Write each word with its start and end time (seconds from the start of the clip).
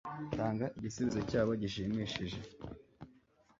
Tanga 0.35 0.65
igisubizo 0.77 1.19
cyabo 1.29 1.51
gishimishije 1.61 2.39